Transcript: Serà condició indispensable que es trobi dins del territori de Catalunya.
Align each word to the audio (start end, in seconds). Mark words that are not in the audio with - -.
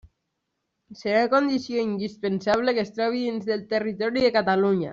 Serà 1.01 1.19
condició 1.33 1.83
indispensable 1.89 2.75
que 2.79 2.83
es 2.87 2.91
trobi 2.97 3.23
dins 3.27 3.47
del 3.51 3.63
territori 3.75 4.25
de 4.27 4.33
Catalunya. 4.39 4.89